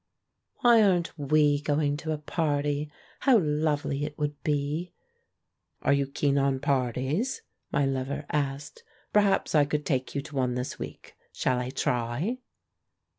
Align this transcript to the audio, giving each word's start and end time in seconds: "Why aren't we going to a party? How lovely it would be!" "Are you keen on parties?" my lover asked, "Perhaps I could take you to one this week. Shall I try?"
"Why 0.61 0.81
aren't 0.81 1.15
we 1.15 1.61
going 1.61 1.95
to 1.97 2.11
a 2.11 2.17
party? 2.17 2.91
How 3.19 3.37
lovely 3.37 4.03
it 4.03 4.17
would 4.17 4.41
be!" 4.43 4.93
"Are 5.83 5.93
you 5.93 6.07
keen 6.07 6.39
on 6.39 6.59
parties?" 6.59 7.43
my 7.71 7.85
lover 7.85 8.25
asked, 8.31 8.83
"Perhaps 9.13 9.53
I 9.53 9.65
could 9.65 9.85
take 9.85 10.15
you 10.15 10.23
to 10.23 10.35
one 10.35 10.55
this 10.55 10.79
week. 10.79 11.13
Shall 11.33 11.59
I 11.59 11.69
try?" 11.69 12.39